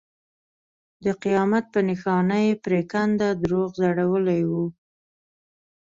د 1.03 1.05
قیامت 1.23 1.65
په 1.73 1.79
نښانه 1.87 2.37
یې 2.45 2.53
پرېکنده 2.65 3.27
دروغ 3.43 3.69
ځړولي 3.81 4.41
وو. 4.49 4.65